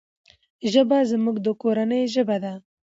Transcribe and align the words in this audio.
ژبه 0.71 0.97
زموږ 1.11 1.35
د 1.45 1.47
کورنی 1.61 2.01
ژبه 2.13 2.37
ده. 2.43 2.53